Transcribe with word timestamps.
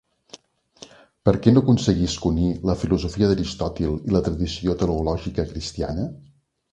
Per 1.29 1.33
què 1.43 1.51
no 1.57 1.61
aconseguisc 1.65 2.25
unir 2.29 2.47
la 2.69 2.75
filosofia 2.85 3.29
d'Aristòtil 3.33 3.93
i 4.09 4.15
la 4.15 4.23
tradició 4.29 4.75
teològica 4.81 5.47
cristiana? 5.51 6.07